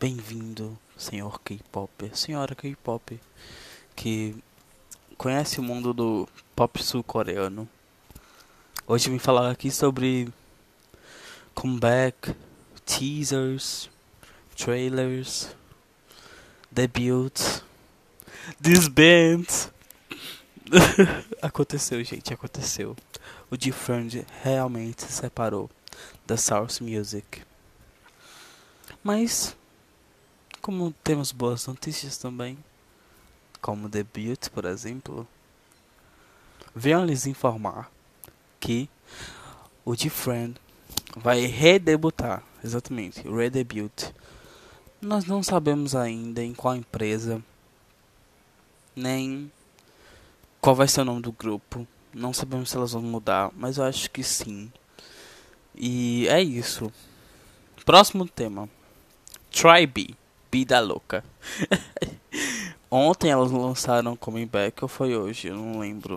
[0.00, 3.20] Bem-vindo, senhor K-pop, senhora K-pop,
[3.94, 4.34] que
[5.18, 6.26] conhece o mundo do
[6.56, 7.68] pop sul-coreano.
[8.86, 10.32] Hoje vim falar aqui sobre
[11.54, 12.34] comeback,
[12.86, 13.90] teasers,
[14.56, 15.54] trailers,
[16.70, 17.62] debuts,
[18.58, 19.70] disbands.
[21.42, 22.96] aconteceu, gente, aconteceu.
[23.50, 25.68] O D-Friend realmente se separou
[26.26, 27.42] da Source Music.
[29.04, 29.59] Mas
[30.60, 32.58] como temos boas notícias também,
[33.60, 35.26] como debut, por exemplo,
[36.74, 37.90] venho lhes informar
[38.58, 38.88] que
[39.84, 40.54] o D-Friend
[41.16, 44.14] vai redebutar, exatamente, redebut.
[45.00, 47.42] Nós não sabemos ainda em qual empresa,
[48.94, 49.50] nem
[50.60, 51.86] qual vai ser o nome do grupo.
[52.12, 54.70] Não sabemos se elas vão mudar, mas eu acho que sim.
[55.74, 56.92] E é isso.
[57.84, 58.68] Próximo tema.
[59.50, 60.16] Tribe.
[60.52, 61.24] Vida louca.
[62.90, 65.48] Ontem elas lançaram Coming Back ou foi hoje?
[65.48, 66.16] Eu não lembro.